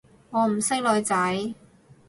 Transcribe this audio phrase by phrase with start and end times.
[0.31, 1.53] 我唔識女仔